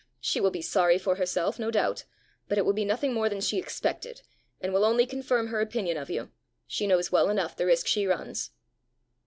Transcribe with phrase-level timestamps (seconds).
[0.19, 2.05] She will be sorry for herself, no doubt;
[2.47, 4.23] but it will be nothing more than she expected,
[4.59, 6.31] and will only confirm her opinion of you:
[6.65, 8.49] she knows well enough the risk she runs!"